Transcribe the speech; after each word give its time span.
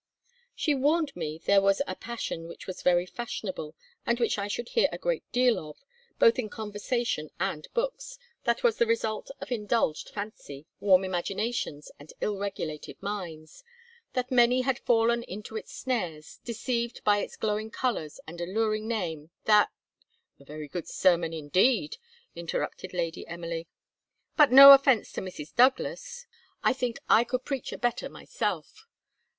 "She 0.55 0.73
warned 0.73 1.15
me 1.15 1.37
there 1.37 1.61
was 1.61 1.79
a 1.85 1.95
passion 1.95 2.47
which 2.47 2.65
was 2.65 2.81
very 2.81 3.05
fashionable, 3.05 3.75
and 4.03 4.19
which 4.19 4.39
I 4.39 4.47
should 4.47 4.69
hear 4.69 4.89
a 4.91 4.97
great 4.97 5.31
deal 5.31 5.59
of, 5.69 5.83
both 6.17 6.39
in 6.39 6.49
conversation 6.49 7.29
and 7.39 7.67
books, 7.75 8.17
that 8.45 8.63
was 8.63 8.77
the 8.79 8.87
result 8.87 9.29
of 9.39 9.51
indulged 9.51 10.09
fancy, 10.09 10.65
warm 10.79 11.03
imaginations, 11.05 11.91
and 11.99 12.13
ill 12.19 12.35
regulated 12.39 12.99
minds; 12.99 13.63
that 14.13 14.31
many 14.31 14.61
had 14.61 14.79
fallen 14.79 15.21
into 15.21 15.55
its 15.55 15.71
snares, 15.71 16.39
deceived 16.43 17.03
by 17.03 17.19
its 17.19 17.35
glowing 17.37 17.69
colours 17.69 18.19
and 18.25 18.41
alluring 18.41 18.87
name; 18.87 19.29
that" 19.45 19.69
"A 20.39 20.43
very 20.45 20.67
good 20.67 20.87
sermon, 20.87 21.31
indeed!" 21.31 21.97
interrupted 22.35 22.91
Lady 22.91 23.27
Emily; 23.27 23.67
"but, 24.35 24.51
no 24.51 24.71
offence 24.71 25.11
to 25.11 25.21
Mrs. 25.21 25.53
Douglas, 25.55 26.25
I 26.63 26.73
think 26.73 26.97
I 27.07 27.23
could 27.23 27.45
preach 27.45 27.71
a 27.71 27.77
better 27.77 28.09
myself. 28.09 28.87